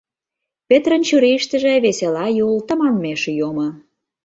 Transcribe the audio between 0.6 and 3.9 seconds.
Петрын чурийыштыже весела юл тыманмеш йомо.